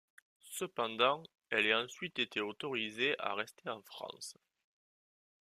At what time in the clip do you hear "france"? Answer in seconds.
3.83-4.35